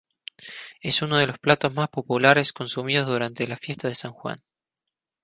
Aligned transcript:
Es 0.81 1.03
uno 1.03 1.17
de 1.19 1.27
los 1.27 1.37
platos 1.37 1.75
más 1.75 1.87
populares 1.89 2.53
consumidos 2.53 3.05
durante 3.07 3.47
la 3.47 3.55
Fiesta 3.55 3.87
de 3.87 3.93
San 3.93 4.13
Juan. 4.13 4.39